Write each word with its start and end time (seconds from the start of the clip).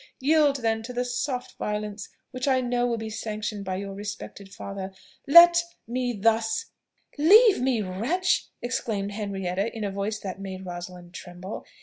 Yield 0.19 0.55
then 0.63 0.81
to 0.81 0.91
the 0.93 1.05
soft 1.05 1.55
violence 1.59 2.09
which 2.31 2.47
I 2.47 2.59
know 2.59 2.87
will 2.87 2.97
be 2.97 3.11
sanctioned 3.11 3.63
by 3.65 3.75
your 3.75 3.93
respected 3.93 4.51
father 4.51 4.91
let 5.27 5.61
me 5.87 6.11
thus" 6.11 6.71
"Leave 7.19 7.61
me, 7.61 7.83
wretch!" 7.83 8.47
exclaimed 8.63 9.11
Henrietta 9.11 9.71
in 9.77 9.83
a 9.83 9.91
voice 9.91 10.17
that 10.21 10.41
made 10.41 10.65
Rosalind 10.65 11.13
tremble. 11.13 11.67